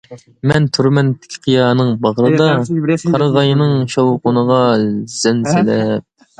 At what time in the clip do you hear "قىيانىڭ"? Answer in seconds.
1.47-1.91